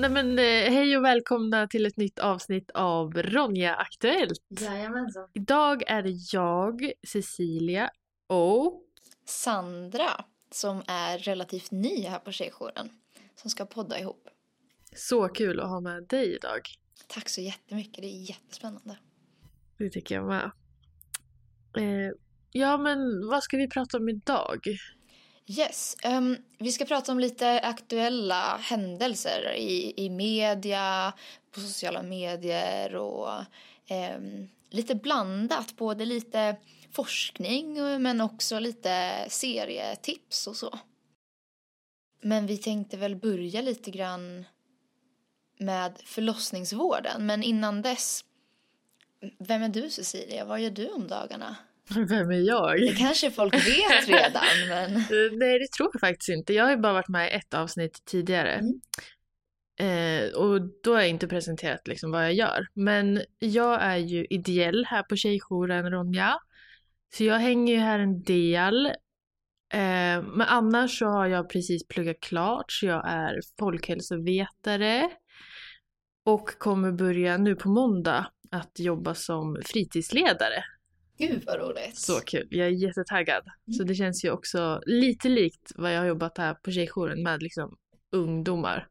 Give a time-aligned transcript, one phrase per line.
[0.00, 4.42] Nej men eh, hej och välkomna till ett nytt avsnitt av Ronja Aktuellt.
[4.48, 5.28] Jajamensan.
[5.34, 7.90] Idag är det jag, Cecilia
[8.26, 8.84] och
[9.24, 12.88] Sandra, som är relativt ny här på Tjejjouren,
[13.34, 14.28] som ska podda ihop.
[14.96, 16.60] så kul att ha med dig idag.
[17.06, 18.98] Tack så jättemycket, det är jättespännande.
[19.78, 20.50] Det tycker jag med.
[21.76, 22.12] Eh,
[22.50, 24.60] ja men vad ska vi prata om idag?
[25.58, 31.12] Yes, Um, vi ska prata om lite aktuella händelser i, i media,
[31.50, 33.38] på sociala medier och
[33.90, 35.76] um, lite blandat.
[35.76, 36.56] Både lite
[36.92, 40.78] forskning men också lite serietips och så.
[42.22, 44.44] Men vi tänkte väl börja lite grann
[45.58, 47.26] med förlossningsvården.
[47.26, 48.24] Men innan dess,
[49.38, 50.44] vem är du Cecilia?
[50.44, 51.56] Vad gör du om dagarna?
[52.08, 52.80] Vem är jag?
[52.80, 54.92] Det kanske folk vet redan men...
[55.38, 56.54] Nej det tror jag faktiskt inte.
[56.54, 58.52] Jag har ju bara varit med i ett avsnitt tidigare.
[58.52, 58.80] Mm.
[59.80, 62.66] Eh, och då har jag inte presenterat liksom vad jag gör.
[62.74, 66.38] Men jag är ju ideell här på Tjejjouren Ronja.
[67.14, 68.86] Så jag hänger ju här en del.
[69.72, 75.10] Eh, men annars så har jag precis pluggat klart så jag är folkhälsovetare.
[76.24, 80.64] Och kommer börja nu på måndag att jobba som fritidsledare.
[81.20, 81.96] Gud vad roligt.
[81.98, 83.42] Så kul, jag är jättetaggad.
[83.78, 87.42] Så det känns ju också lite likt vad jag har jobbat här på Tjejjouren med
[87.42, 87.76] liksom
[88.12, 88.86] ungdomar.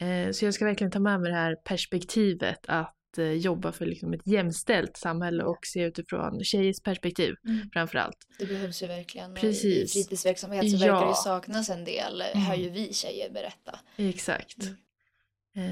[0.00, 3.86] Eh, så jag ska verkligen ta med mig det här perspektivet att eh, jobba för
[3.86, 7.70] liksom ett jämställt samhälle och se utifrån tjejers perspektiv Mm.
[7.72, 8.16] framför allt.
[8.38, 9.34] Det behövs ju verkligen.
[9.34, 9.96] Precis.
[9.96, 10.94] I fritidsverksamhet så Ja.
[10.94, 12.44] verkar det saknas en del, Mm.
[12.46, 13.78] hör ju vi tjejer berätta.
[13.96, 14.56] Exakt.
[14.62, 14.76] Mm.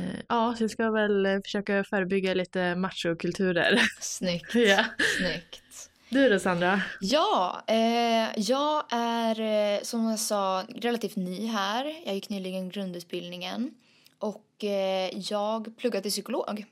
[0.04, 3.80] Eh, ja, så jag ska väl försöka förebygga lite machokulturer.
[4.00, 4.54] Snyggt.
[4.54, 4.84] ja.
[5.18, 5.89] Snyggt.
[6.10, 6.82] Du då Sandra?
[7.00, 12.02] Ja, eh, jag är eh, som jag sa relativt ny här.
[12.04, 13.74] Jag gick nyligen grundutbildningen
[14.18, 16.64] och eh, jag pluggar till psykolog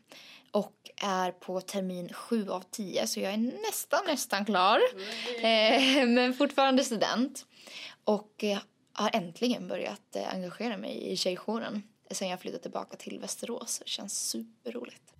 [0.50, 4.80] och är på termin 7 av 10 så jag är nästan, nästan klar.
[5.42, 7.46] Eh, men fortfarande student
[8.04, 8.58] och eh,
[8.92, 13.78] har äntligen börjat eh, engagera mig i tjejjouren sen jag flyttade tillbaka till Västerås.
[13.78, 15.17] Det känns superroligt.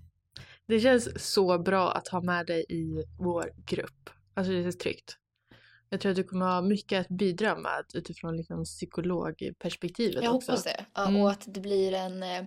[0.68, 4.10] Det känns så bra att ha med dig i vår grupp.
[4.34, 5.16] Alltså det känns tryggt.
[5.88, 10.52] Jag tror att du kommer ha mycket att bidra med utifrån liksom psykologperspektivet Jag också.
[10.52, 10.84] hoppas det.
[10.94, 11.20] Ja, Mm.
[11.22, 12.22] Och att det blir en...
[12.22, 12.44] Eh,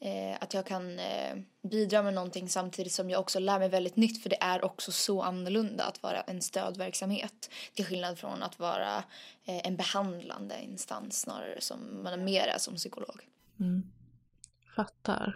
[0.00, 1.36] eh, att jag kan eh,
[1.70, 4.22] bidra med någonting samtidigt som jag också lär mig väldigt nytt.
[4.22, 7.50] För det är också så annorlunda att vara en stödverksamhet.
[7.74, 8.96] Till skillnad från att vara
[9.44, 13.20] eh, en behandlande instans snarare som man mer är som psykolog.
[13.60, 13.82] Mm.
[14.76, 15.34] Fattar.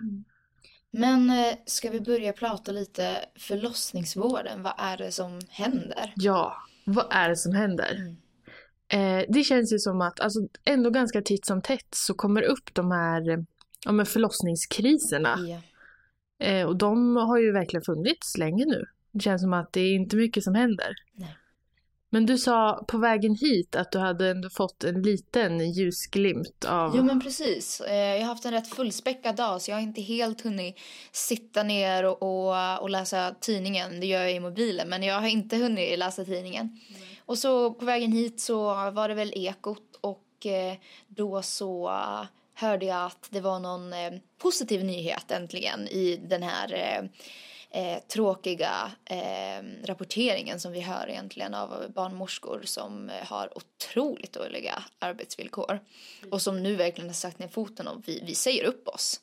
[0.99, 4.63] Men eh, ska vi börja prata lite förlossningsvården?
[4.63, 6.13] Vad är det som händer?
[6.17, 7.95] Ja, vad är det som händer?
[7.95, 8.17] Mm.
[8.89, 12.75] Eh, det känns ju som att alltså, ändå ganska titt som tätt så kommer upp
[12.75, 13.45] de här
[13.85, 15.39] ja, förlossningskriserna.
[16.39, 18.85] Eh, och de har ju verkligen funnits länge nu.
[19.13, 20.95] Det känns som att det är inte mycket som händer.
[21.13, 21.37] Nej.
[22.15, 26.97] Men du sa på vägen hit att du hade ändå fått en liten ljusglimt av...
[26.97, 27.81] Jo men precis.
[27.81, 30.79] Eh, Jag har haft en rätt fullspäckad dag så jag har inte helt hunnit
[31.13, 34.01] sitta ner och, och, och läsa tidningen.
[34.01, 36.81] Det gör jag i mobilen men jag har inte hunnit läsa tidningen.
[37.27, 40.75] Och så på vägen hit så var det väl Ekot och eh,
[41.09, 41.91] då så
[42.55, 47.01] hörde jag att det var någon eh, positiv nyhet äntligen i den här
[47.75, 54.83] eh, tråkiga eh, rapporteringen som vi hör egentligen av barnmorskor som eh, har otroligt dåliga
[54.99, 55.81] arbetsvillkor
[56.31, 59.21] och som nu verkligen har sagt ner foten och vi, vi säger upp oss.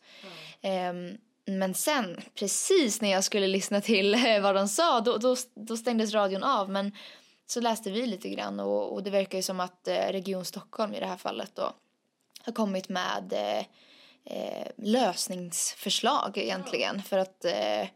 [0.62, 5.36] Ehm, men sen, precis när jag skulle lyssna till eh, vad de sa, då, då,
[5.54, 6.70] då stängdes radion av.
[6.70, 6.92] Men
[7.48, 10.94] så läste vi lite grann och, och det verkar ju som att eh, Region Stockholm
[10.94, 11.74] i det här fallet då
[12.46, 13.66] har kommit med eh,
[14.38, 17.88] eh, lösningsförslag egentligen för att eh,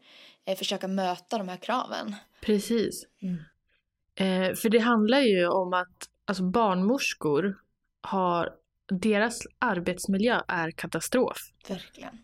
[0.46, 2.14] eh, försöka möta de här kraven.
[2.40, 3.04] Precis.
[3.22, 3.38] Mm.
[4.14, 7.56] Eh, för det handlar ju om att alltså, barnmorskor
[8.00, 8.50] har...
[8.88, 11.36] Deras arbetsmiljö är katastrof.
[11.68, 12.18] Verkligen.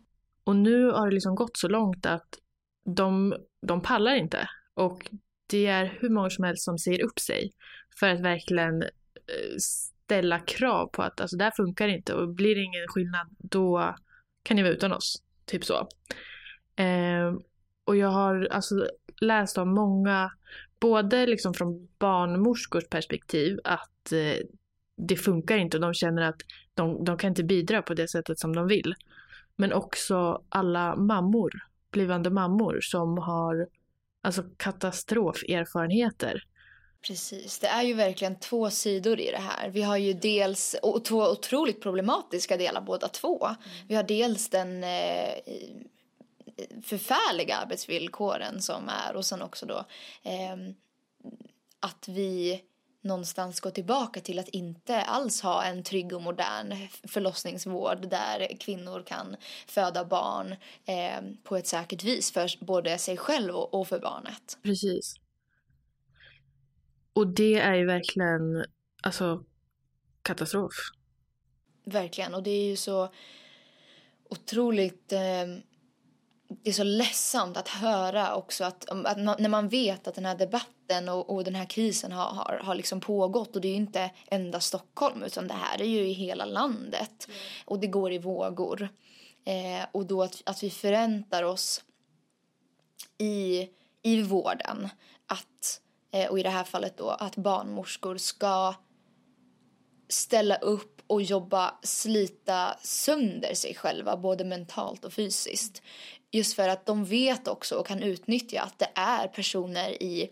[0.44, 2.38] Och nu har det liksom gått så långt att
[2.84, 3.34] de,
[3.66, 4.48] de pallar inte.
[4.74, 5.10] Och
[5.46, 7.52] det är hur många som helst som säger upp sig
[8.00, 12.54] för att verkligen eh, ställa krav på att alltså, det här funkar inte och blir
[12.54, 13.94] det ingen skillnad då
[14.42, 15.22] kan ni vara utan oss.
[15.44, 15.88] Typ så.
[16.76, 17.32] Eh,
[17.84, 18.87] och jag har alltså
[19.20, 20.31] läst om många,
[20.81, 24.38] både liksom från barnmorskors perspektiv att eh,
[24.96, 26.43] det funkar inte och de känner att
[26.75, 28.94] de, de kan inte bidra på det sättet som de vill.
[29.56, 31.52] Men också alla mammor,
[31.90, 33.67] blivande mammor som har
[34.23, 36.43] alltså katastroferfarenheter
[37.06, 39.70] Precis, det är ju verkligen två sidor i det här.
[39.70, 43.46] Vi har ju dels, och två otroligt problematiska delar båda två.
[43.46, 43.56] Mm.
[43.88, 45.34] Vi har dels den eh,
[46.82, 49.84] förfärliga arbetsvillkoren som är och sen också då
[50.22, 50.56] eh,
[51.80, 52.62] att vi
[53.02, 59.02] någonstans gå tillbaka till att inte alls ha en trygg och modern förlossningsvård där kvinnor
[59.06, 59.36] kan
[59.66, 60.52] föda barn
[60.84, 64.58] eh, på ett säkert vis för både sig själv och, och för barnet.
[64.62, 65.14] Precis.
[67.12, 68.64] Och det är ju verkligen
[69.02, 69.44] alltså
[70.22, 70.72] katastrof.
[71.84, 73.12] Verkligen, och det är ju så
[74.28, 75.46] otroligt eh,
[76.62, 80.34] det är så ledsamt att höra också att, att, när man vet att den här
[80.34, 83.76] debatten och, och den här krisen har, har, har liksom pågått och det är ju
[83.76, 87.38] inte endast Stockholm utan det här är ju i hela landet mm.
[87.64, 88.88] och det går i vågor.
[89.44, 91.82] Eh, och då att, att vi förväntar oss
[93.19, 93.69] i,
[94.02, 94.88] i vården
[95.26, 95.81] att,
[96.12, 98.75] eh, och i det här fallet då att barnmorskor ska
[100.08, 105.82] ställa upp och jobba, slita sönder sig själva både mentalt och fysiskt.
[106.32, 110.31] Just för att de vet också och kan utnyttja att det är personer i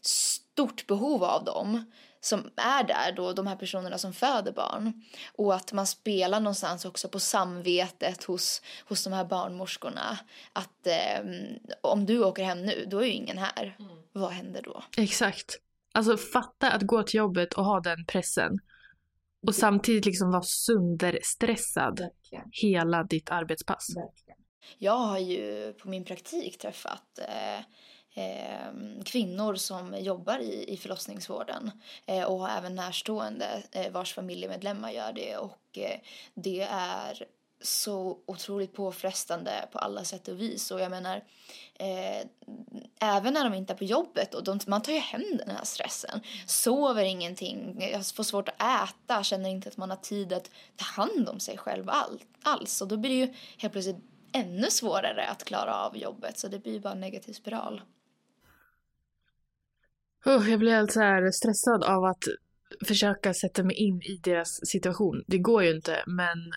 [0.00, 1.84] stort behov av dem
[2.20, 5.02] som är där då, de här personerna som föder barn.
[5.32, 10.18] Och att man spelar någonstans också på samvetet hos, hos de här barnmorskorna.
[10.52, 11.24] Att eh,
[11.80, 13.76] om du åker hem nu, då är ju ingen här.
[13.78, 13.96] Mm.
[14.12, 14.84] Vad händer då?
[14.96, 15.56] Exakt.
[15.92, 18.58] Alltså fatta att gå till jobbet och ha den pressen.
[19.46, 22.08] Och samtidigt liksom vara sönderstressad
[22.50, 23.96] hela ditt arbetspass.
[23.96, 24.23] Verkligen.
[24.78, 27.58] Jag har ju på min praktik träffat eh,
[28.24, 28.72] eh,
[29.04, 31.70] kvinnor som jobbar i, i förlossningsvården
[32.06, 36.00] eh, och har även närstående eh, vars familjemedlemmar gör det och eh,
[36.34, 37.26] det är
[37.66, 40.70] så otroligt påfrestande på alla sätt och vis.
[40.70, 41.16] Och jag menar,
[41.74, 42.26] eh,
[43.00, 45.64] även när de inte är på jobbet, och de, man tar ju hem den här
[45.64, 46.20] stressen.
[46.46, 51.28] Sover ingenting, får svårt att äta, känner inte att man har tid att ta hand
[51.28, 52.80] om sig själv all, alls.
[52.80, 56.38] Och då blir det ju helt plötsligt ännu svårare att klara av jobbet.
[56.38, 57.82] Så det blir bara en negativ spiral.
[60.24, 62.24] Oh, jag blir helt så stressad av att
[62.86, 65.24] försöka sätta mig in i deras situation.
[65.26, 66.52] Det går ju inte, men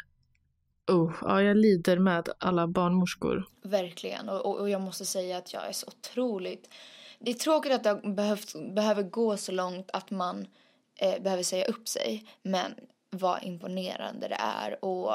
[0.92, 3.46] Oh, ja, jag lider med alla barnmorskor.
[3.64, 4.30] Verkligen.
[4.30, 6.70] Och, och jag måste säga att jag är så otroligt...
[7.20, 10.48] Det är tråkigt att det behövt, behöver gå så långt att man
[10.96, 12.26] eh, behöver säga upp sig.
[12.42, 12.74] Men
[13.10, 14.86] vad imponerande det är.
[14.86, 15.14] Och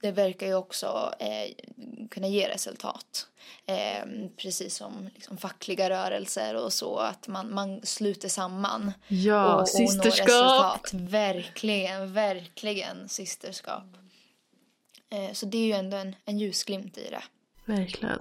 [0.00, 1.54] det verkar ju också eh,
[2.10, 3.28] kunna ge resultat.
[3.66, 8.92] Eh, precis som liksom, fackliga rörelser och så, att man, man sluter samman.
[9.08, 10.92] Ja, och, och systerskap!
[10.92, 13.84] Verkligen, verkligen systerskap.
[15.10, 17.22] Eh, så det är ju ändå en, en ljusglimt i det.
[17.72, 18.18] Verkligen.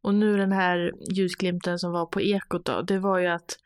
[0.00, 3.58] Och nu den här ljusglimten som var på Ekot då, det var ju att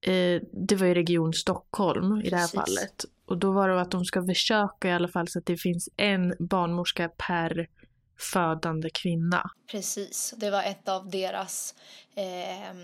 [0.00, 3.04] eh, det var ju Region Stockholm i det här fallet.
[3.32, 5.88] Och då var det att de ska försöka i alla fall så att det finns
[5.96, 7.66] en barnmorska per
[8.32, 9.50] födande kvinna.
[9.70, 11.74] Precis, det var ett av deras
[12.14, 12.76] eh,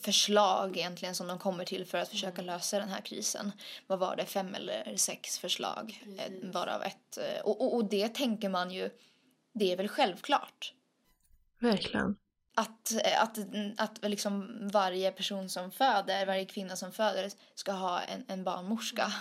[0.00, 3.52] förslag egentligen som de kommer till för att försöka lösa den här krisen.
[3.86, 6.50] Vad var det, fem eller sex förslag mm.
[6.50, 7.18] varav ett.
[7.18, 8.90] Eh, och, och, och det tänker man ju,
[9.54, 10.72] det är väl självklart.
[11.60, 12.16] Verkligen.
[12.56, 13.38] Att, eh, att,
[13.76, 19.12] att liksom varje person som föder, varje kvinna som föder ska ha en, en barnmorska.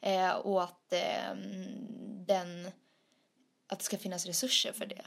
[0.00, 1.36] Eh, och att eh,
[2.26, 2.66] den
[3.68, 5.04] att det ska finnas resurser för det.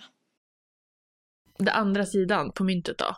[1.57, 3.15] Den andra sidan på myntet då.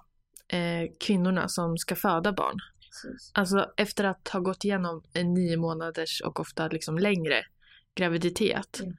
[0.57, 2.55] Eh, kvinnorna som ska föda barn.
[2.79, 3.31] Precis.
[3.33, 7.45] Alltså efter att ha gått igenom en nio månaders och ofta liksom längre
[7.95, 8.79] graviditet.
[8.79, 8.97] Mm.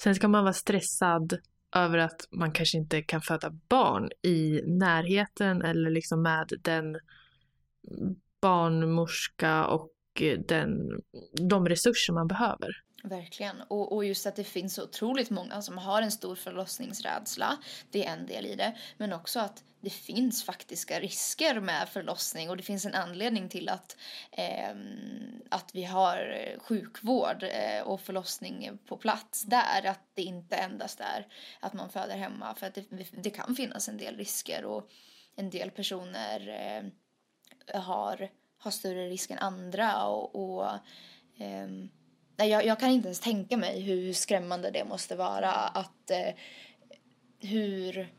[0.00, 1.38] Sen ska man vara stressad
[1.76, 6.98] över att man kanske inte kan föda barn i närheten eller liksom med den
[8.40, 9.90] barnmorska och
[10.22, 11.00] Eh, den,
[11.32, 12.82] de resurser man behöver.
[13.04, 13.62] Verkligen.
[13.68, 17.56] Och, och just att det finns så otroligt många som har en stor förlossningsrädsla.
[17.90, 18.76] Det är en del i det.
[18.96, 23.68] Men också att det finns faktiska risker med förlossning och det finns en anledning till
[23.68, 23.96] att,
[24.32, 24.76] eh,
[25.50, 29.86] att vi har eh, sjukvård eh, och förlossning på plats där.
[29.86, 31.26] Att det inte endast är
[31.60, 32.54] att man föder hemma.
[32.54, 32.84] För att det,
[33.22, 34.90] det kan finnas en del risker och
[35.36, 38.28] en del personer eh, har,
[38.58, 40.06] har större risk än andra.
[40.06, 40.70] och, och
[41.36, 41.88] ehm,
[42.38, 46.34] Nej, jag, jag, kan inte ens tänka mig hur skrämmande det måste vara att eh,
[47.38, 48.12] hur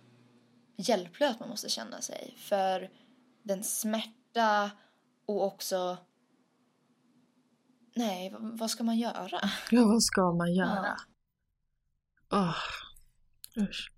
[0.75, 2.89] hjälplös man måste känna sig för
[3.43, 4.71] den smärta
[5.25, 5.97] och också
[7.95, 9.39] nej, vad ska man göra?
[9.71, 10.97] Ja, vad ska man göra?
[12.29, 12.37] Ja.
[12.37, 13.63] oh.
[13.63, 13.96] usch.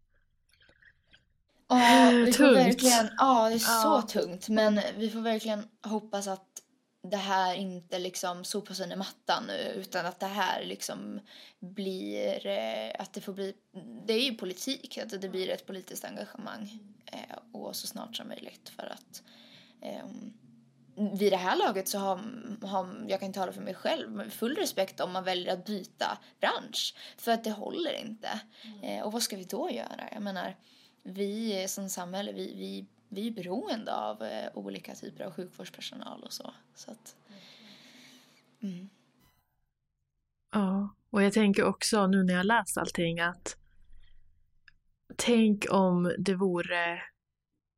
[1.69, 2.57] Ja, vi får tungt.
[2.57, 6.61] verkligen, ja det är så tungt men vi får verkligen hoppas att
[7.01, 11.19] det här inte liksom sopas under mattan nu utan att det här liksom
[11.59, 13.53] blir, eh, att det får bli,
[14.05, 18.27] det är ju politik, att det blir ett politiskt engagemang eh, och så snart som
[18.27, 19.23] möjligt för att
[19.81, 20.05] eh,
[21.13, 22.19] vid det här laget så har,
[22.61, 26.95] har, jag kan tala för mig själv, full respekt om man väljer att byta bransch.
[27.17, 28.39] För att det håller inte.
[28.63, 28.83] Mm.
[28.83, 30.09] Eh, och vad ska vi då göra?
[30.13, 30.55] Jag menar,
[31.03, 36.33] vi som samhälle, vi, vi, vi är beroende av eh, olika typer av sjukvårdspersonal och
[36.33, 36.53] så.
[36.75, 37.15] så att,
[38.61, 38.89] mm.
[40.51, 43.57] Ja, och jag tänker också nu när jag läst allting att
[45.15, 47.01] tänk om det vore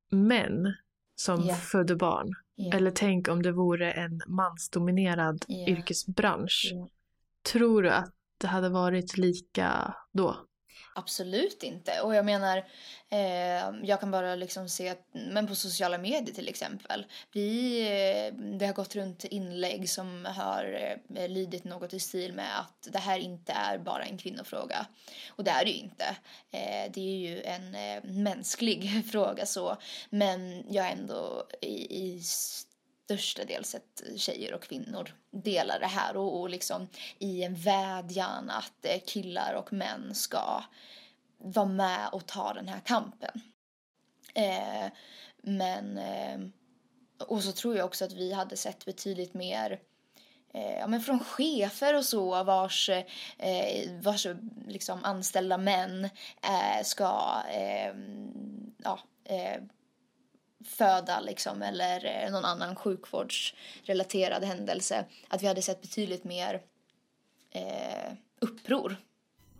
[0.09, 0.73] män
[1.15, 1.59] som yeah.
[1.59, 2.33] födde barn.
[2.57, 2.77] Yeah.
[2.77, 5.69] Eller tänk om det vore en mansdominerad yeah.
[5.69, 6.73] yrkesbransch.
[7.51, 10.35] Tror du att det hade varit lika då?
[10.95, 12.01] Absolut inte.
[12.01, 12.57] Och jag menar,
[13.09, 17.05] eh, jag kan bara liksom se att, men på sociala medier till exempel.
[17.31, 22.59] Vi, eh, det har gått runt inlägg som har eh, lydit något i stil med
[22.59, 24.85] att det här inte är bara en kvinnofråga.
[25.29, 26.05] Och det är det ju inte.
[26.51, 29.77] Eh, det är ju en eh, mänsklig fråga så.
[30.09, 32.21] Men jag är ändå i, i
[33.12, 36.88] störstadels ett tjejer och kvinnor delar det här och, och liksom
[37.20, 40.63] i en vädjan att eh, killar och män ska
[41.38, 43.41] vara med och ta den här kampen.
[44.34, 44.91] Eh,
[45.41, 46.39] men eh,
[47.27, 49.80] och så tror jag också att vi hade sett betydligt mer
[50.53, 54.27] eh, ja, men från chefer och så vars, eh, vars
[54.68, 56.06] liksom anställda män
[56.44, 57.94] eh, ska eh,
[58.84, 59.62] ja, eh,
[60.68, 65.06] föda liksom, eller eh, någon annan sjukvårdsrelaterad händelse.
[65.27, 66.62] Att vi hade sett betydligt mer
[67.51, 68.98] eh, uppror.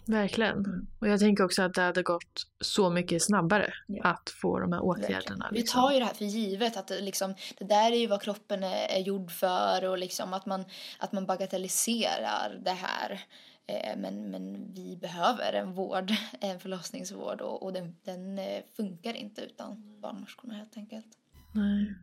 [0.06, 0.58] Verkligen.
[0.58, 0.88] Mm.
[1.00, 4.04] Och jag tänker också att det hade gått så mycket snabbare ja.
[4.04, 5.50] att få de här åtgärderna.
[5.52, 5.54] Liksom.
[5.54, 8.22] Vi tar ju det här för givet att det, liksom, det där är ju vad
[8.22, 10.66] kroppen är, är gjord för och liksom att man,
[11.00, 13.22] att man bagatelliserar det här.
[13.68, 19.14] Eh, men, men vi behöver en vård, en förlossningsvård och, och den, den eh, funkar
[19.14, 21.08] inte utan barnmorskorna helt enkelt.
[21.54, 21.96] Nej.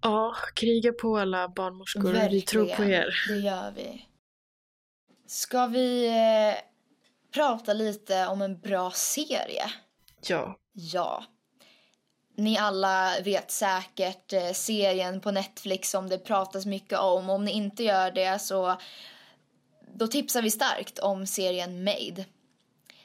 [0.00, 2.02] Ja, kriga på alla barnmorskor.
[2.02, 3.14] Verkligen, vi tror på er.
[3.28, 4.08] det gör vi.
[5.26, 6.62] Ska vi eh,
[7.34, 9.64] prata lite om en bra serie?
[10.28, 10.58] Ja.
[10.72, 11.24] Ja.
[12.36, 17.30] Ni alla vet säkert eh, serien på Netflix som det pratas mycket om.
[17.30, 18.76] Om ni inte gör det så
[19.92, 22.24] då tipsar vi starkt om serien Made.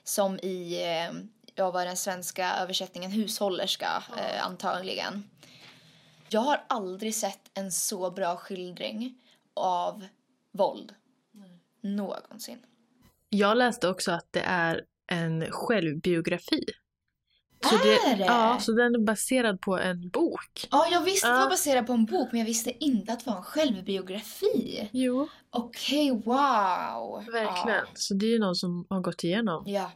[0.04, 1.20] Som i, eh,
[1.56, 5.30] ja vad den svenska översättningen, hushållerska eh, antagligen.
[6.30, 9.16] Jag har aldrig sett en så bra skildring
[9.54, 10.08] av
[10.52, 10.96] våld.
[11.32, 11.60] Nej.
[11.82, 12.66] Någonsin.
[13.30, 16.64] Jag läste också att det är en självbiografi.
[17.62, 18.26] Så är det?
[18.26, 20.68] Ja, så den är baserad på en bok.
[20.72, 23.20] Ja, jag visste att det var baserad på en bok men jag visste inte att
[23.20, 24.90] det var en självbiografi.
[24.92, 25.28] Jo.
[25.50, 27.26] Okej, okay, wow.
[27.26, 27.78] Verkligen.
[27.78, 27.92] Ja.
[27.94, 29.64] Så det är ju någon som har gått igenom.
[29.68, 29.92] Ja.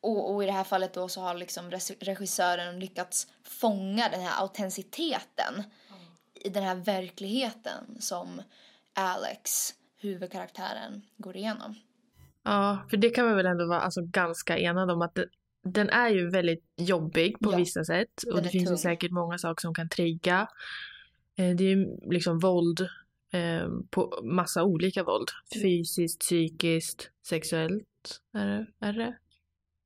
[0.00, 1.70] Och, och i det här fallet då så har liksom
[2.00, 6.00] regissören lyckats fånga den här autenticiteten mm.
[6.34, 8.42] i den här verkligheten som
[8.94, 11.74] Alex, huvudkaraktären, går igenom.
[12.42, 15.26] Ja, för det kan man väl ändå vara alltså, ganska enad om att det,
[15.66, 18.22] den är ju väldigt jobbig på ja, vissa sätt.
[18.32, 20.48] Och det finns ju säkert många saker som kan trigga.
[21.36, 22.80] Eh, det är ju liksom våld
[23.32, 25.30] eh, på massa olika våld.
[25.54, 25.62] Mm.
[25.62, 28.20] Fysiskt, psykiskt, sexuellt.
[28.34, 28.66] Är det?
[28.86, 29.16] Är det?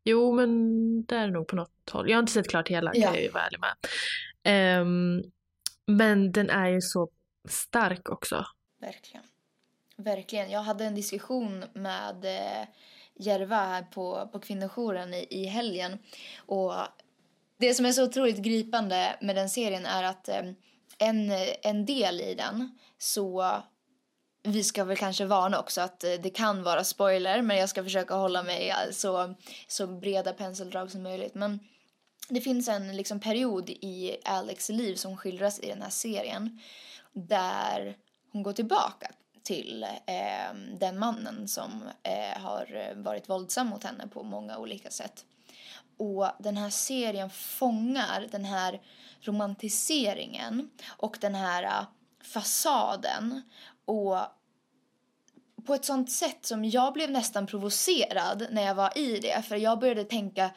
[0.04, 2.10] Jo, men det är nog på något håll.
[2.10, 3.06] Jag har inte sett klart hela, ja.
[3.06, 4.80] kan jag ju vara ärlig med.
[4.80, 5.22] Um,
[5.86, 7.10] men den är ju så
[7.48, 8.46] stark också.
[8.80, 9.24] Verkligen.
[9.96, 10.50] Verkligen.
[10.50, 12.68] Jag hade en diskussion med eh,
[13.20, 15.98] Järva här på, på kvinnojouren i, i helgen.
[16.36, 16.74] Och
[17.58, 20.42] det som är så otroligt gripande med den serien är att eh,
[20.98, 23.54] en, en del i den så
[24.42, 27.84] vi ska väl kanske varna också att eh, det kan vara spoiler men jag ska
[27.84, 29.34] försöka hålla mig eh, så,
[29.68, 31.34] så breda penseldrag som möjligt.
[31.34, 31.60] Men
[32.28, 36.60] det finns en liksom period i Alex liv som skildras i den här serien
[37.12, 37.96] där
[38.32, 39.10] hon går tillbaka
[39.50, 45.24] till eh, den mannen som eh, har varit våldsam mot henne på många olika sätt.
[45.96, 48.80] Och den här serien fångar den här
[49.20, 51.86] romantiseringen och den här eh,
[52.32, 53.42] fasaden
[53.84, 54.18] och
[55.66, 59.56] på ett sånt sätt som jag blev nästan provocerad när jag var i det för
[59.56, 60.50] jag började tänka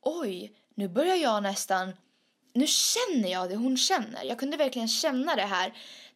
[0.00, 1.92] oj, nu börjar jag nästan
[2.54, 4.24] nu känner jag det hon känner.
[4.24, 5.72] Jag kunde verkligen känna det här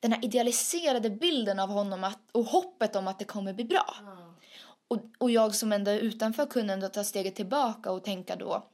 [0.06, 3.96] den här idealiserade bilden av honom att, och hoppet om att det kommer bli bra.
[4.00, 4.34] Mm.
[4.88, 8.66] Och, och jag som ändå är utanför kunde ändå ta steget tillbaka och tänka då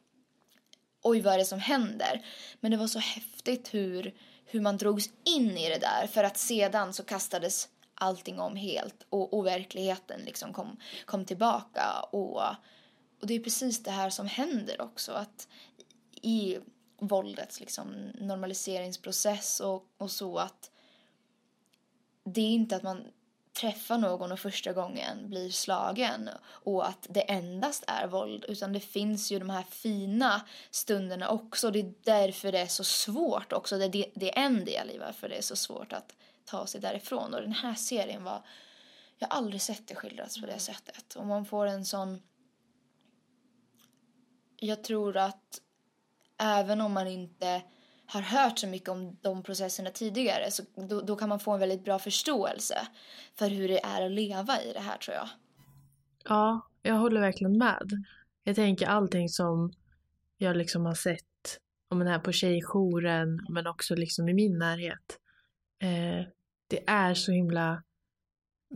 [1.02, 2.26] oj vad är det som händer?
[2.60, 6.38] Men det var så häftigt hur, hur man drogs in i det där för att
[6.38, 12.42] sedan så kastades allting om helt och, och verkligheten liksom kom, kom tillbaka och,
[13.20, 15.48] och det är precis det här som händer också att
[16.22, 16.58] i
[17.00, 20.70] våldets liksom normaliseringsprocess och, och så att
[22.24, 23.04] det är inte att man
[23.60, 28.80] träffar någon och första gången blir slagen och att det endast är våld utan det
[28.80, 31.70] finns ju de här fina stunderna också.
[31.70, 33.78] Det är därför det är så svårt också.
[33.78, 36.14] Det är, det är en del i varför det är så svårt att
[36.44, 38.42] ta sig därifrån och den här serien var
[39.18, 42.22] jag har aldrig sett det skildrats på det sättet och man får en sån
[44.56, 45.60] jag tror att
[46.38, 47.62] även om man inte
[48.12, 51.60] har hört så mycket om de processerna tidigare så då, då, kan man få en
[51.60, 52.78] väldigt bra förståelse
[53.34, 55.28] för hur det är att leva i det här tror jag.
[56.24, 57.90] Ja, jag håller verkligen med.
[58.44, 59.72] Jag tänker allting som
[60.38, 65.18] jag liksom har sett om den här på tjejjouren men också liksom i min närhet.
[65.82, 66.26] Eh,
[66.68, 67.82] det är så himla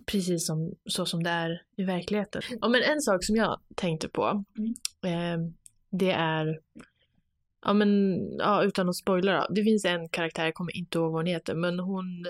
[0.06, 2.42] precis som, så som det är i verkligheten.
[2.60, 4.74] Ja, men en sak som jag tänkte på mm.
[5.04, 5.50] eh,
[5.90, 6.60] det är
[7.66, 9.54] ja men, ja, utan att spoila då.
[9.54, 12.26] Det finns en karaktär, jag kommer inte ihåg vad hon heter, men hon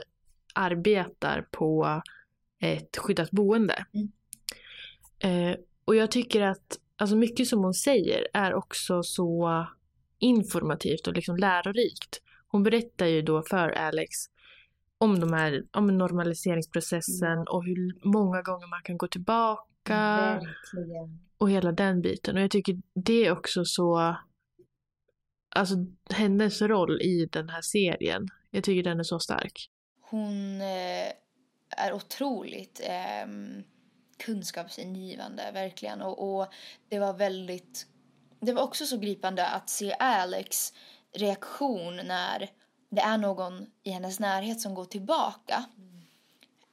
[0.54, 2.02] arbetar på
[2.60, 3.86] ett skyddat boende.
[3.94, 4.08] Mm.
[5.18, 9.66] Eh, och jag tycker att alltså mycket som hon säger är också så
[10.18, 12.22] informativt och liksom lärorikt.
[12.48, 14.10] Hon berättar ju då för Alex
[14.98, 17.44] om de här om normaliseringsprocessen mm.
[17.48, 19.60] och hur många gånger man kan gå tillbaka.
[19.84, 21.20] Verkligen.
[21.38, 22.36] Och hela den biten.
[22.36, 24.16] Och jag tycker det är också så
[25.56, 25.75] alltså
[26.10, 28.28] hennes roll i den här serien.
[28.50, 29.70] Jag tycker den är så stark.
[30.00, 31.12] Hon eh,
[31.76, 33.26] är otroligt eh,
[34.16, 36.02] kunskapsingivande, verkligen.
[36.02, 36.46] Och, och,
[36.88, 37.86] det var väldigt...
[38.40, 40.72] Det var också så gripande att se Alex
[41.12, 42.50] reaktion när
[42.90, 45.64] det är någon i hennes närhet som går tillbaka.
[45.78, 46.02] Mm.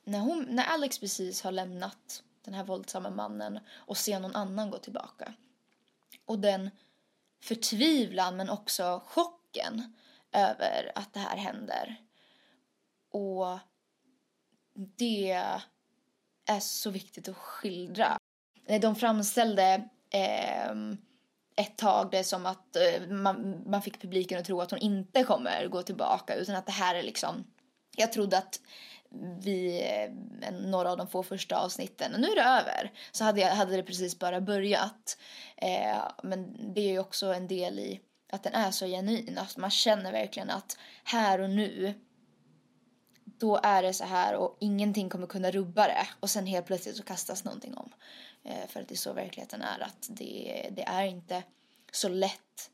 [0.03, 4.71] När, hon, när Alex precis har lämnat den här våldsamma mannen och ser någon annan
[4.71, 5.33] gå tillbaka.
[6.25, 6.69] Och den
[7.43, 9.93] förtvivlan men också chocken
[10.31, 11.95] över att det här händer.
[13.11, 13.59] Och
[14.97, 15.31] det
[16.45, 18.17] är så viktigt att skildra.
[18.65, 20.71] Eh, de framställde eh,
[21.55, 25.23] ett tag det som att eh, man, man fick publiken att tro att hon inte
[25.23, 27.43] kommer gå tillbaka utan att det här är liksom
[27.95, 28.59] jag trodde att
[29.21, 32.13] vid eh, några av de få första avsnitten.
[32.13, 32.91] Och nu är det över.
[33.11, 35.17] Så hade, jag, hade det precis bara börjat.
[35.57, 39.37] Eh, men det är ju också en del i att den är så genuin.
[39.37, 41.93] Att man känner verkligen att här och nu
[43.23, 46.07] då är det så här och ingenting kommer kunna rubba det.
[46.19, 47.93] Och sen helt plötsligt så kastas någonting om.
[48.43, 49.79] Eh, för att det är så verkligheten är.
[49.83, 51.43] Att det, det är inte
[51.91, 52.69] så lätt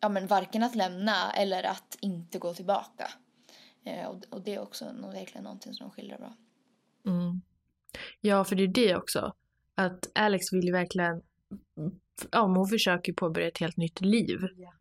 [0.00, 3.10] ja, men varken att lämna eller att inte gå tillbaka.
[3.84, 6.36] Eh, och, och, det är också nog verkligen någonting som de skildrar bra.
[7.06, 7.40] Mm.
[8.20, 9.34] Ja, för det är det också.
[9.74, 11.22] Att Alex vill ju verkligen,
[12.30, 14.38] ja, hon försöker påbörja ett helt nytt liv.
[14.56, 14.72] Ja.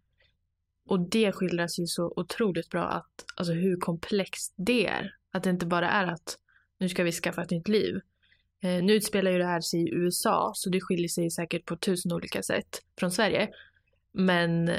[0.89, 5.15] Och det skildras ju så otroligt bra att, alltså hur komplext det är.
[5.31, 6.37] Att det inte bara är att
[6.77, 7.95] nu ska vi skaffa ett nytt liv.
[8.61, 11.75] Eh, nu utspelar ju det här sig i USA så det skiljer sig säkert på
[11.77, 13.49] tusen olika sätt från Sverige.
[14.11, 14.71] Men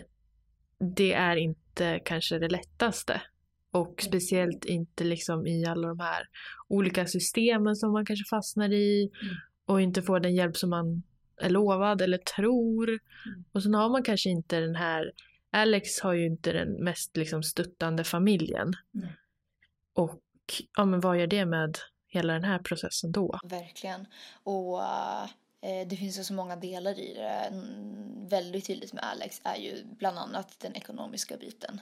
[0.80, 3.22] det är inte kanske det lättaste.
[3.72, 6.28] Och speciellt inte liksom i alla de här
[6.68, 9.34] olika systemen som man kanske fastnar i mm.
[9.66, 11.02] och inte får den hjälp som man
[11.40, 12.88] är lovad eller tror.
[12.88, 13.44] Mm.
[13.52, 15.12] Och sen har man kanske inte den här,
[15.50, 18.72] Alex har ju inte den mest liksom stöttande familjen.
[18.94, 19.08] Mm.
[19.94, 20.22] Och
[20.76, 23.38] ja men vad gör det med hela den här processen då?
[23.42, 24.06] Verkligen.
[24.42, 25.28] Och Eh,
[25.60, 27.28] Eh, det finns ju så många delar i det.
[27.28, 31.80] Mm, väldigt tydligt med Alex är ju bland annat den ekonomiska biten.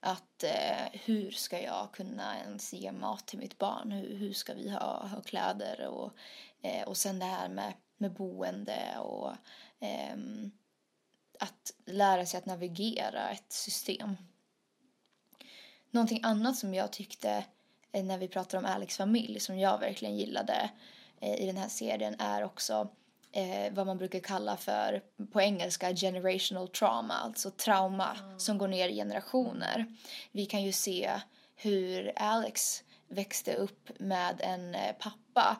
[0.00, 3.90] Att eh, hur ska jag kunna ens ge mat till mitt barn?
[3.90, 5.86] Hur, hur ska vi ha, ha kläder?
[5.86, 6.12] Och,
[6.62, 9.30] eh, och sen det här med, med boende och
[9.80, 10.16] eh,
[11.38, 14.16] att lära sig att navigera ett system.
[15.90, 17.44] Någonting annat som jag tyckte
[17.92, 20.70] eh, när vi pratar om Alex familj som jag verkligen gillade
[21.20, 22.90] eh, i den här serien är också
[23.34, 28.38] eh, vad man brukar kalla för på engelska generational trauma, alltså trauma mm.
[28.38, 29.86] som går ner i generationer.
[30.32, 31.10] Vi kan ju se
[31.56, 35.56] hur Alex växte upp med en eh, pappa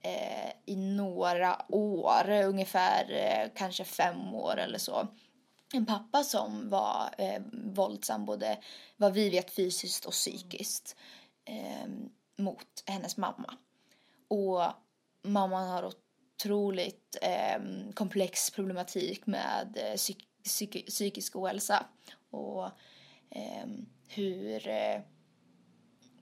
[0.00, 5.08] eh, i några år, ungefär eh, kanske fem år eller så.
[5.72, 8.58] En pappa som var eh, våldsam både
[8.96, 10.96] vad vi vet fysiskt och psykiskt
[11.44, 11.88] eh,
[12.36, 13.54] mot hennes mamma.
[14.28, 14.62] Och
[15.22, 15.82] mamman har
[16.38, 17.62] otroligt eh,
[17.94, 21.86] komplex problematik med eh, psyk psyk psykisk ohälsa.
[22.30, 22.64] Och
[23.30, 23.66] eh,
[24.06, 25.00] hur eh,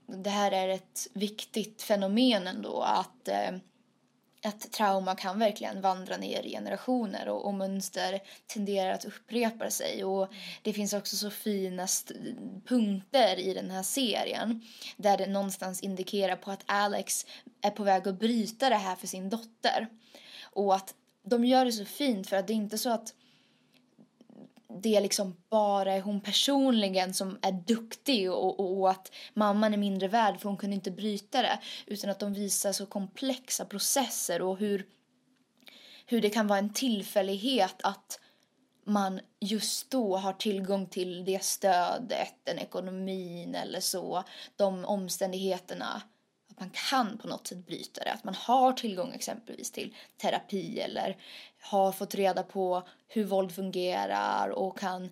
[0.06, 3.52] det här är ett viktigt fenomen ändå att eh,
[4.46, 10.04] att trauma kan verkligen vandra ner i generationer och, och mönster tenderar att upprepa sig.
[10.04, 10.28] Och
[10.62, 11.86] det finns också så fina
[12.66, 14.62] punkter i den här serien
[14.96, 17.26] där det någonstans indikerar på att Alex
[17.62, 19.88] är på väg att bryta det här för sin dotter.
[20.42, 23.14] Och att de gör det så fint för att det är inte så att
[24.68, 29.78] det liksom bara är hon personligen som är duktig och, och, och, att mamman är
[29.78, 31.58] mindre värd för hon kunde inte bryta det.
[31.86, 34.86] Utan att de visar så komplexa processer och hur,
[36.06, 38.20] hur det kan vara en tillfällighet att
[38.84, 44.24] man just då har tillgång till det stödet, den ekonomin eller så,
[44.56, 46.02] de omständigheterna
[46.56, 48.12] att man kan på något sätt bryta det.
[48.12, 51.16] Att man har tillgång exempelvis till terapi eller
[51.60, 55.10] har fått reda på hur våld fungerar och kan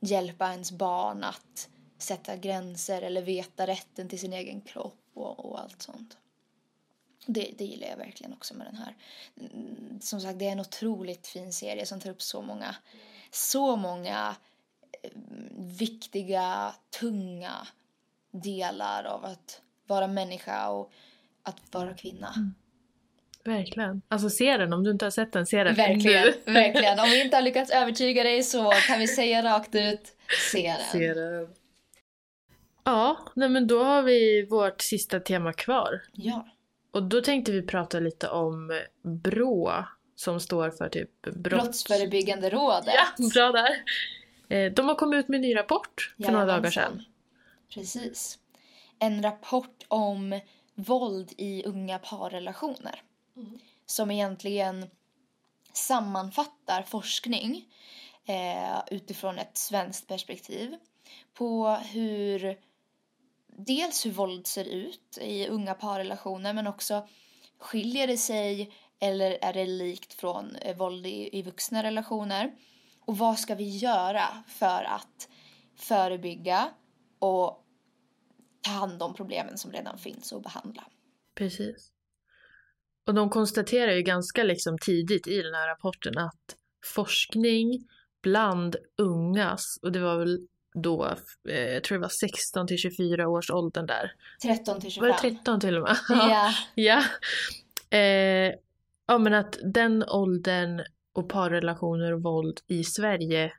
[0.00, 5.60] hjälpa ens barn att sätta gränser eller veta rätten till sin egen kropp och, och
[5.60, 6.16] allt sånt.
[7.26, 8.96] Det, det gillar jag verkligen också med den här.
[9.40, 12.76] Mm, som sagt, det är en otroligt fin serie som tar upp så många,
[13.30, 14.36] så många
[15.02, 15.10] eh,
[15.56, 17.68] viktiga, tunga
[18.30, 20.92] delar av att vara människa och
[21.42, 22.32] att vara kvinna.
[22.36, 22.54] Mm.
[23.44, 24.02] Verkligen.
[24.08, 26.34] Alltså se den, om du inte har sett den, se den Verkligen, nu.
[26.52, 26.98] verkligen.
[26.98, 30.16] Om vi inte har lyckats övertyga dig så kan vi säga rakt ut,
[30.50, 31.00] se den.
[31.00, 31.48] Se den.
[32.84, 36.02] Ja, nej men då har vi vårt sista tema kvar.
[36.12, 36.46] Ja.
[36.90, 39.84] Och då tänkte vi prata lite om BRÅ
[40.16, 41.62] som står för typ brott...
[41.62, 42.94] Brottsförebyggande rådet.
[42.94, 43.82] Ja, bra där.
[44.48, 47.02] Eh, de har kommit ut med en ny rapport för några dagar sedan.
[47.74, 48.38] Precis.
[48.98, 50.40] En rapport om
[50.74, 53.02] våld i unga parrelationer.
[53.36, 53.58] Mm.
[53.86, 54.90] Som egentligen
[55.72, 57.64] sammanfattar forskning
[58.24, 60.76] eh, utifrån ett svenskt perspektiv
[61.34, 62.58] på hur
[63.56, 67.08] dels hur våld ser ut i unga parrelationer men också
[67.58, 72.54] skiljer det sig eller är det likt från eh, våld i, i vuxna relationer?
[73.00, 75.28] Och vad ska vi göra för att
[75.76, 76.70] förebygga
[77.18, 77.63] och
[78.64, 80.84] ta hand om problemen som redan finns och behandla?
[81.34, 81.90] Precis.
[83.06, 86.56] Och de konstaterar ju ganska liksom tidigt i den här rapporten att
[86.94, 87.88] forskning
[88.22, 91.16] bland ungas, och det var väl då,
[91.48, 94.12] eh, jag tror det var 16 till 24 års åldern där.
[94.42, 95.08] 13 till 25.
[95.08, 95.96] Var det 13 till och med?
[96.08, 96.52] Ja.
[96.74, 97.02] ja.
[97.98, 98.54] Eh,
[99.06, 103.52] ja men att den åldern och parrelationer och våld i Sverige,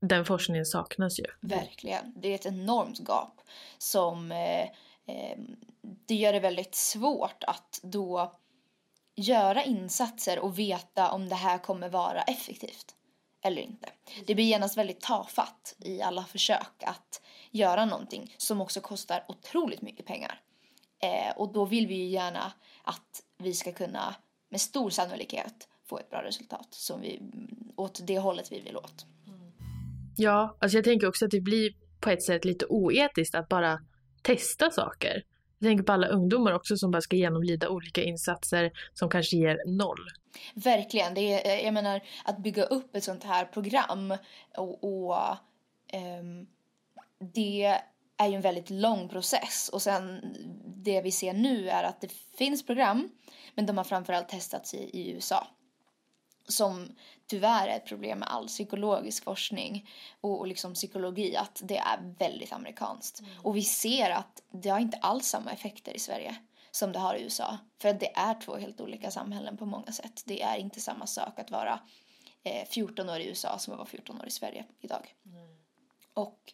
[0.00, 1.24] den forskningen saknas ju.
[1.40, 2.12] Verkligen.
[2.16, 3.41] Det är ett enormt gap
[3.78, 4.62] som eh,
[5.06, 5.38] eh,
[6.06, 8.38] det gör det väldigt svårt att då
[9.14, 12.94] göra insatser och veta om det här kommer vara effektivt
[13.42, 13.88] eller inte.
[14.26, 19.82] Det blir genast väldigt tafatt i alla försök att göra någonting som också kostar otroligt
[19.82, 20.40] mycket pengar.
[21.02, 24.14] Eh, och då vill vi ju gärna att vi ska kunna
[24.48, 27.20] med stor sannolikhet få ett bra resultat som vi,
[27.76, 29.06] åt det hållet vi vill åt.
[30.16, 33.78] Ja, alltså jag tänker också att det blir på ett sätt lite oetiskt att bara
[34.22, 35.22] testa saker.
[35.58, 39.62] Jag tänker på alla ungdomar också som bara ska genomlida olika insatser som kanske ger
[39.66, 40.08] noll.
[40.54, 41.14] Verkligen.
[41.14, 44.14] Det är, eh, jag menar, att bygga upp ett sånt här program
[44.56, 45.16] och, och
[46.20, 46.46] um,
[47.34, 47.78] det
[48.16, 49.70] är ju en väldigt lång process.
[49.72, 50.20] Och sen
[50.66, 53.08] det vi ser nu är att det finns program
[53.54, 55.46] men de har framförallt testats i, i USA
[56.48, 56.88] som
[57.26, 62.14] tyvärr är ett problem med all psykologisk forskning och, och liksom psykologi att det är
[62.18, 63.20] väldigt amerikanskt.
[63.20, 63.32] Mm.
[63.42, 66.36] Och vi ser att det har inte alls samma effekter i Sverige
[66.70, 67.58] som det har i USA.
[67.78, 70.22] För att det är två helt olika samhällen på många sätt.
[70.26, 71.80] Det är inte samma sak att vara
[72.42, 75.14] eh, 14 år i USA som att vara 14 år i Sverige idag.
[75.26, 75.56] Mm.
[76.14, 76.52] Och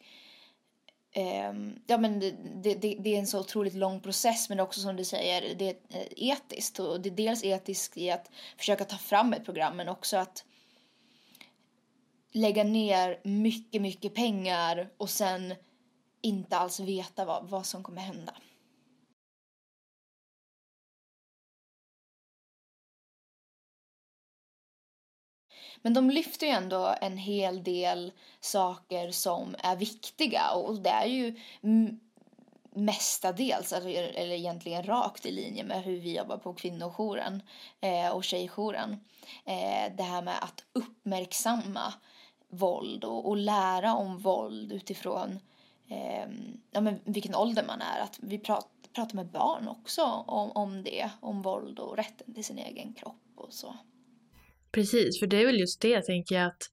[1.13, 2.31] Ehm, ja, men det,
[2.75, 5.77] det, det, är en så otroligt lång process men också som du säger, det är
[5.89, 6.79] eh, etiskt.
[6.79, 10.45] Och det är dels etiskt i att försöka ta fram ett program men också att
[12.33, 15.55] lägga ner mycket, mycket pengar och sen
[16.21, 18.35] inte alls veta vad, vad som kommer hända.
[25.83, 31.07] Men de lyfter ju ändå en hel del saker som är viktiga och det är
[31.07, 31.37] ju
[32.79, 37.43] mestadels, alltså, eller egentligen rakt i linje med hur vi jobbar på kvinnojouren
[37.81, 38.93] eh, och tjejjouren.
[39.45, 41.95] Eh, det här med att uppmärksamma
[42.49, 45.39] våld och, och lära om våld utifrån
[45.89, 46.29] eh,
[46.71, 48.01] ja, men vilken ålder man är.
[48.01, 52.45] Att vi pratar, pratar med barn också om, om det, om våld och rätten till
[52.45, 53.75] sin egen kropp och så.
[54.71, 56.71] Precis, för det är väl just det tänker jag att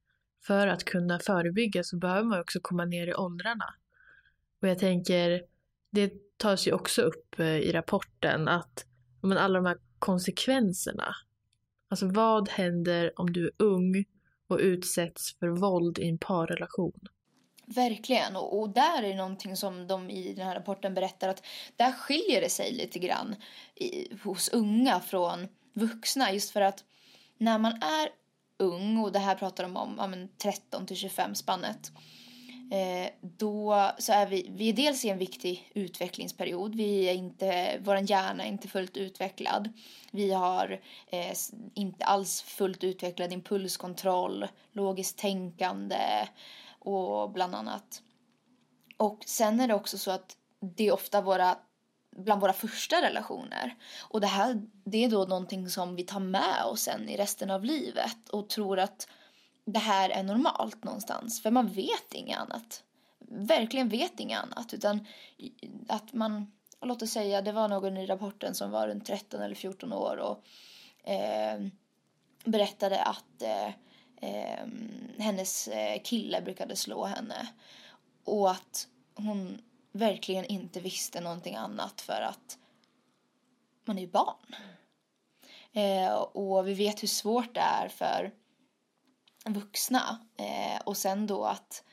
[0.47, 3.73] för att kunna förebygga så behöver man också komma ner i åldrarna.
[4.61, 5.43] Och jag tänker,
[5.89, 8.85] det tas ju också upp eh, i rapporten att
[9.21, 11.15] men alla de här konsekvenserna.
[11.87, 14.05] Alltså vad händer om du är ung
[14.47, 16.99] och utsätts för våld i en parrelation?
[17.67, 21.43] Verkligen, och, och, där är det någonting som de i den här rapporten berättar att
[21.75, 23.35] där skiljer det sig lite grann
[23.75, 26.83] i, hos unga från vuxna just för att
[27.37, 28.09] när man är
[28.59, 31.91] ung och det här pratar de om ja, 13 till 25 spannet
[32.71, 36.75] eh, då så är vi, vi är dels i en viktig utvecklingsperiod.
[36.75, 39.69] Vi är inte, vår hjärna är inte fullt utvecklad.
[40.11, 41.33] Vi har eh,
[41.73, 46.27] inte alls fullt utvecklad impulskontroll, logiskt tänkande
[46.79, 48.01] och bland annat.
[48.97, 50.37] Och sen är det också så att
[50.75, 51.57] det är ofta våra
[52.15, 53.75] bland våra första relationer.
[54.01, 57.51] Och det här det är då någonting som vi tar med oss sen i resten
[57.51, 59.07] av livet och tror att
[59.65, 61.41] det här är normalt någonstans.
[61.41, 62.83] För man vet inget annat.
[63.27, 64.73] Verkligen vet inget annat.
[64.73, 65.07] Utan
[65.87, 66.51] att man,
[66.81, 70.17] låt oss säga, det var någon i rapporten som var runt 13 eller 14 år
[70.17, 70.43] och
[71.09, 71.59] eh,
[72.43, 73.67] berättade att eh,
[74.29, 74.67] eh,
[75.17, 77.47] hennes eh, kille brukade slå henne.
[78.23, 79.61] Och att hon
[79.95, 82.57] verkligen inte visste någonting annat för att
[83.85, 84.55] man är ju barn.
[85.71, 88.31] Eh, och vi vet hur svårt det är för
[89.45, 90.19] vuxna.
[90.37, 91.83] Eh, och sen då att,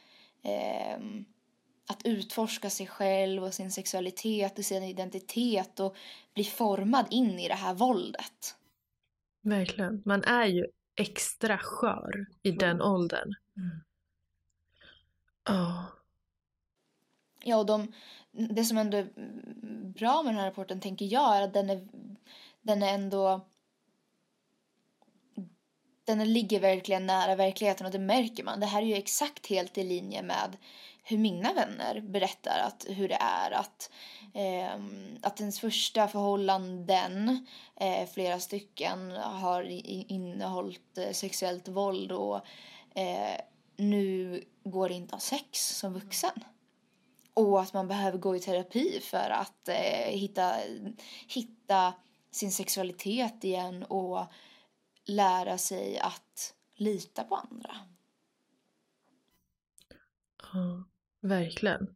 [0.42, 0.98] eh,
[1.88, 5.96] att utforska sig själv och sin sexualitet och sin identitet och
[6.34, 8.56] bli formad in i det här våldet.
[9.42, 10.02] Verkligen.
[10.04, 12.58] Man är ju extra skör i mm.
[12.58, 13.34] den åldern.
[13.56, 13.80] Mm.
[15.48, 16.01] Oh.
[17.44, 17.92] Ja, och de,
[18.32, 19.08] det som ändå är
[19.88, 21.88] bra med den här rapporten tänker jag är att den är,
[22.62, 23.40] den är ändå
[26.04, 28.60] den ligger verkligen nära verkligheten och det märker man.
[28.60, 30.56] Det här är ju exakt helt i linje med
[31.04, 33.90] hur mina vänner berättar att, hur det är att,
[34.34, 34.82] eh,
[35.22, 39.62] att ens första förhållanden, eh, flera stycken, har
[40.12, 42.36] innehållit eh, sexuellt våld och
[42.94, 43.40] eh,
[43.76, 46.44] nu går det inte att ha sex som vuxen.
[47.34, 50.54] Och att man behöver gå i terapi för att eh, hitta,
[51.28, 51.94] hitta
[52.30, 54.26] sin sexualitet igen och
[55.04, 57.74] lära sig att lita på andra.
[60.52, 60.84] Ja,
[61.20, 61.86] verkligen.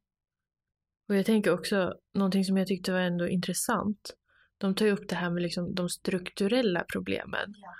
[1.08, 4.16] Och jag tänker också, någonting som jag tyckte var ändå intressant.
[4.58, 7.54] De tar ju upp det här med liksom de strukturella problemen.
[7.56, 7.74] Ja.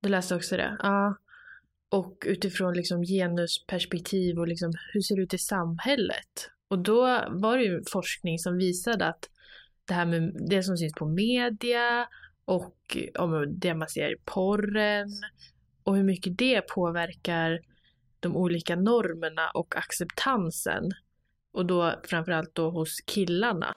[0.00, 0.76] Du läste också det?
[0.82, 1.16] Ja.
[1.88, 6.50] Och utifrån liksom genusperspektiv och liksom hur ser det ut i samhället?
[6.72, 9.30] Och då var det ju forskning som visade att
[9.84, 12.08] det här med det som syns på media
[12.44, 15.08] och om det man ser i porren
[15.82, 17.60] och hur mycket det påverkar
[18.20, 20.90] de olika normerna och acceptansen.
[21.52, 23.74] Och då framförallt då hos killarna.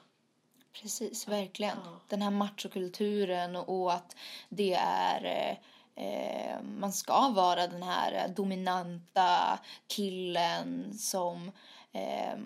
[0.82, 1.78] Precis, verkligen.
[2.10, 4.16] Den här machokulturen och att
[4.50, 5.58] det är
[5.96, 11.52] eh, man ska vara den här dominanta killen som
[11.92, 12.38] eh,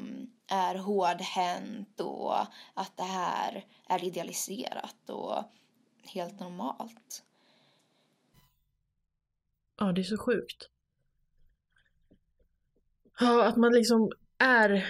[0.50, 2.40] är hårdhänt och
[2.74, 5.44] att det här är idealiserat och
[6.14, 7.24] helt normalt.
[9.78, 10.70] Ja, det är så sjukt.
[13.20, 14.86] Ja, att man liksom är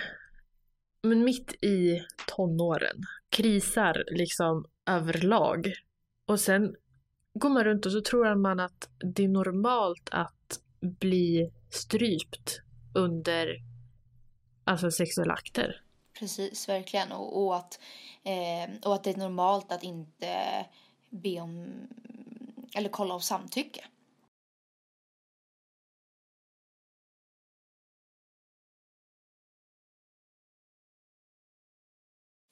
[1.01, 5.73] men mitt i tonåren, krisar liksom överlag.
[6.25, 6.75] Och sen
[7.33, 12.61] går man runt och så tror man att det är normalt att bli strypt
[12.95, 13.55] under
[14.69, 15.81] alltså sexuella akter.
[16.19, 17.11] Precis, verkligen.
[17.11, 17.79] Och, och att,
[18.23, 20.65] eh, och att det är normalt att inte
[21.09, 21.87] be om
[22.75, 23.85] eller kolla av samtycke.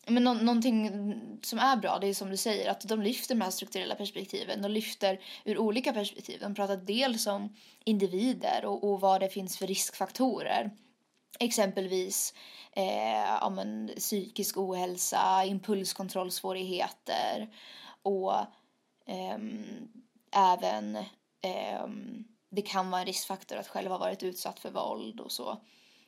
[0.09, 0.89] Men nå någonting
[1.43, 4.61] som är bra, det är som du säger, att de lyfter de här strukturella perspektiven.
[4.61, 6.39] De lyfter ur olika perspektiv.
[6.39, 10.71] De pratar dels om individer och, och vad det finns för riskfaktorer.
[11.39, 12.33] Exempelvis
[12.71, 17.53] eh, ja, men, psykisk ohälsa, impulskontrollsvårigheter
[18.01, 18.33] och
[19.05, 19.37] eh,
[20.31, 20.95] även
[21.41, 21.87] eh,
[22.49, 25.61] det kan vara en riskfaktor att själv ha varit utsatt för våld och så.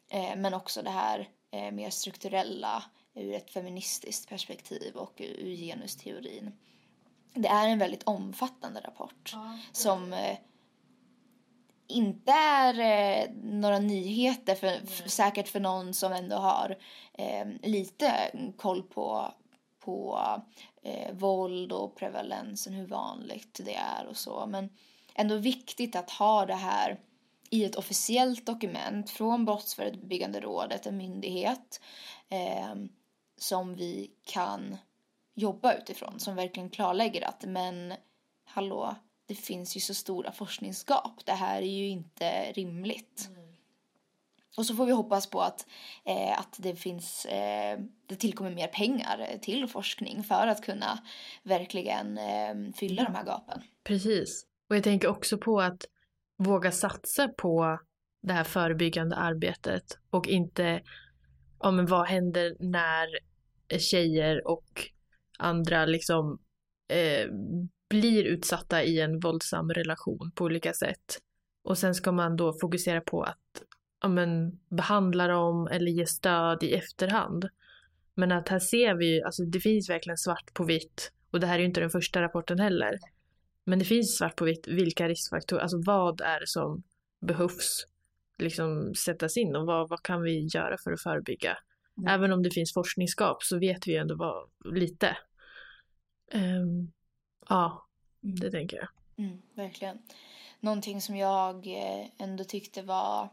[0.09, 6.51] Eh, men också det här eh, mer strukturella ur ett feministiskt perspektiv och ur genusteorin.
[7.33, 10.13] Det är en väldigt omfattande rapport ja, som
[11.89, 16.77] inte är eh, några nyheter, för, för, säkert för någon som ändå har
[17.13, 19.33] eh, lite koll på,
[19.79, 20.19] på
[20.83, 24.45] eh, våld och prevalensen, hur vanligt det är och så.
[24.47, 24.69] Men
[25.15, 26.99] ändå viktigt att ha det här
[27.49, 31.81] i ett officiellt dokument från Brottsförebyggande rådet, en myndighet,
[32.29, 32.75] eh,
[33.37, 34.77] som vi kan
[35.35, 37.93] jobba utifrån, som verkligen klarlägger att men
[38.45, 38.95] hallå,
[39.29, 41.25] det finns ju så stora forskningsgap.
[41.25, 43.29] Det här är ju inte rimligt.
[43.29, 43.49] Mm.
[44.57, 45.67] Och så får vi hoppas på att,
[46.05, 51.03] eh, att det finns, eh, det tillkommer mer pengar till forskning för att kunna
[51.43, 53.61] verkligen eh, fylla de här gapen.
[53.83, 54.45] Precis.
[54.69, 55.85] Och jag tänker också på att
[56.37, 57.79] våga satsa på
[58.21, 60.81] det här förebyggande arbetet och inte,
[61.59, 63.07] ja men vad händer när
[63.79, 64.89] tjejer och
[65.39, 66.39] andra liksom
[66.87, 67.27] eh,
[67.89, 71.19] blir utsatta i en våldsam relation på olika sätt.
[71.63, 73.63] Och sen ska man då fokusera på att
[74.01, 77.49] ja, men, behandla dem eller ge stöd i efterhand.
[78.15, 81.55] Men att här ser vi, alltså det finns verkligen svart på vitt och det här
[81.55, 82.99] är ju inte den första rapporten heller.
[83.65, 86.83] Men det finns svart på vitt vilka riskfaktorer, alltså vad är det som
[87.21, 87.85] behövs
[88.37, 91.57] liksom sättas in och vad, vad kan vi göra för att förebygga?
[91.97, 92.13] Mm.
[92.13, 95.17] Även om det finns forskningsskap så vet vi ändå vad, lite.
[96.33, 96.91] Um,
[97.49, 97.85] ja,
[98.21, 98.87] det tänker jag.
[99.25, 99.99] Mm, verkligen.
[100.59, 103.29] Någonting som jag eh, ändå tyckte var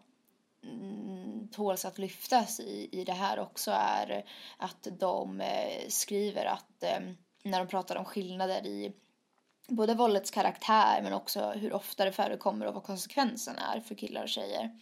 [0.64, 4.24] mm, tåls att lyftas i, i det här också är
[4.56, 7.00] att de eh, skriver att eh,
[7.42, 8.92] när de pratar om skillnader i
[9.68, 14.22] både våldets karaktär men också hur ofta det förekommer och vad konsekvensen är för killar
[14.22, 14.80] och tjejer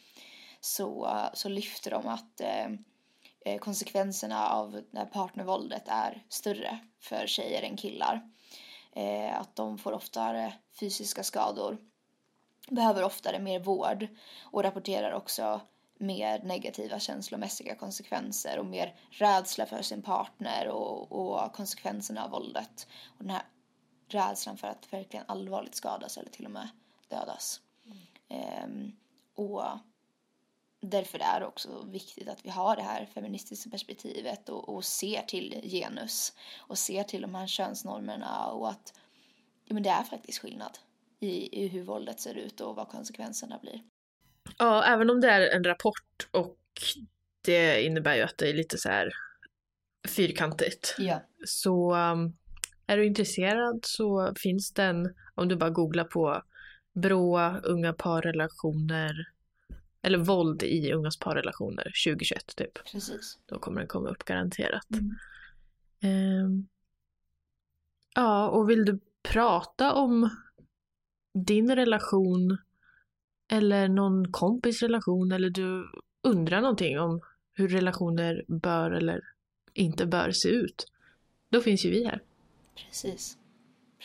[0.60, 7.62] så, så lyfter de att eh konsekvenserna av det här partnervåldet är större för tjejer
[7.62, 8.30] än killar.
[8.96, 11.78] Eh, att de får oftare fysiska skador,
[12.68, 14.06] behöver oftare mer vård
[14.42, 15.60] och rapporterar också
[15.98, 22.86] mer negativa känslomässiga konsekvenser och mer rädsla för sin partner och, och konsekvenserna av våldet.
[23.06, 23.42] Och den här
[24.08, 26.68] rädslan för att verkligen allvarligt skadas eller till och med
[27.08, 27.60] dödas.
[28.28, 28.64] Mm.
[28.64, 28.96] Um,
[29.34, 29.64] och
[30.90, 35.22] därför är det också viktigt att vi har det här feministiska perspektivet och, och ser
[35.22, 38.94] till genus och ser till de här könsnormerna och att
[39.64, 40.78] ja, men det är faktiskt skillnad
[41.20, 43.80] i, i hur våldet ser ut och vad konsekvenserna blir.
[44.58, 46.58] Ja, även om det är en rapport och
[47.44, 49.10] det innebär ju att det är lite så här
[50.08, 50.94] fyrkantigt.
[50.98, 51.22] Ja.
[51.46, 52.36] Så um,
[52.86, 56.42] är du intresserad så finns den, om du bara googlar på
[56.94, 59.33] Brå, unga parrelationer,
[60.04, 62.84] eller våld i ungas parrelationer 2021 typ.
[62.84, 63.38] Precis.
[63.46, 64.86] Då kommer den komma upp garanterat.
[66.02, 66.44] Mm.
[66.44, 66.68] Um,
[68.14, 70.30] ja, och vill du prata om
[71.34, 72.58] din relation
[73.48, 75.90] eller någon kompis relation eller du
[76.22, 77.20] undrar någonting om
[77.52, 79.20] hur relationer bör eller
[79.72, 80.86] inte bör se ut,
[81.48, 82.22] då finns ju vi här.
[82.76, 83.38] Precis.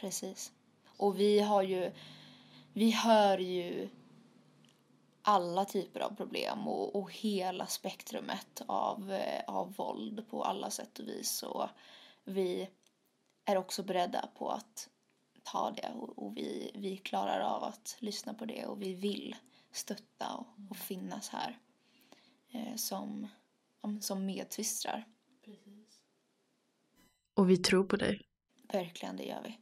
[0.02, 0.52] Precis.
[0.98, 1.92] Och vi har ju,
[2.74, 3.90] vi hör ju
[5.22, 11.00] alla typer av problem och, och hela spektrumet av, eh, av våld på alla sätt
[11.00, 11.44] och vis.
[11.44, 11.68] Och
[12.24, 12.70] vi
[13.46, 14.90] är också beredda på att
[15.44, 19.36] ta det och, och vi, vi klarar av att lyssna på det och vi vill
[19.72, 21.60] stötta och, och finnas här
[22.52, 23.28] eh, som,
[24.02, 25.08] som medsystrar.
[27.34, 28.22] Och vi tror på dig.
[28.64, 29.60] Verkligen, det gör vi.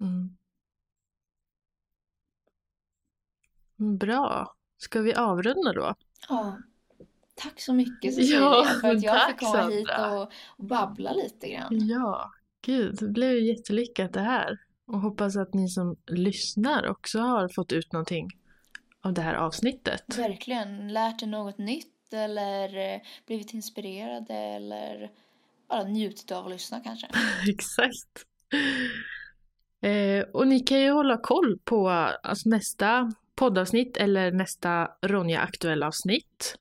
[0.00, 0.36] Mm.
[3.78, 4.54] Bra.
[4.78, 5.94] Ska vi avrunda då?
[6.28, 6.58] Ja.
[7.34, 11.48] Tack så mycket Cecilia ja, för att jag fick komma hit och, och babbla lite
[11.48, 11.88] grann.
[11.88, 12.30] Ja,
[12.62, 14.58] gud, det blev jättelyckat det här.
[14.86, 18.30] Och hoppas att ni som lyssnar också har fått ut någonting
[19.00, 20.18] av det här avsnittet.
[20.18, 25.10] Verkligen, lärt er något nytt eller eh, blivit inspirerade eller
[25.68, 27.06] bara njutit av att lyssna kanske.
[27.48, 28.24] Exakt.
[29.80, 35.86] Eh, och ni kan ju hålla koll på alltså, nästa poddavsnitt eller nästa Ronja aktuella
[35.86, 36.56] avsnitt.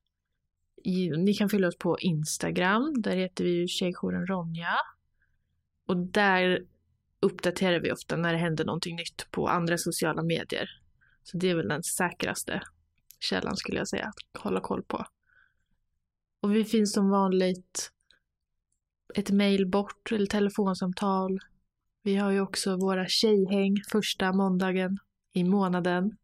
[1.18, 4.76] Ni kan följa oss på Instagram, där heter vi ju Tjejjouren Ronja.
[5.88, 6.66] Och där
[7.20, 10.70] uppdaterar vi ofta när det händer någonting nytt på andra sociala medier.
[11.24, 12.62] Så det är väl den säkraste
[13.20, 15.06] källan skulle jag säga att hålla koll på.
[16.42, 17.92] Och vi finns som vanligt
[19.16, 21.40] ett mejl bort eller telefonsamtal.
[22.04, 24.98] Vi har ju också våra tjejhäng första måndagen
[25.34, 26.18] i månaden.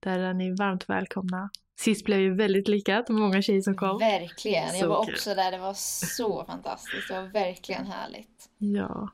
[0.00, 1.50] Där är ni varmt välkomna.
[1.78, 3.98] Sist blev ju väldigt lyckat, många tjejer som kom.
[3.98, 8.50] Verkligen, jag var också där, det var så fantastiskt, det var verkligen härligt.
[8.58, 9.08] Ja.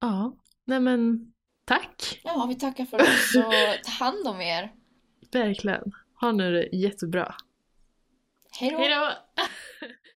[0.00, 1.32] Ja, nej men
[1.64, 2.20] tack.
[2.24, 4.72] Ja, vi tackar för oss och ta hand om er.
[5.32, 5.92] Verkligen.
[6.20, 7.34] Ha nu det jättebra.
[8.60, 9.10] Hej då.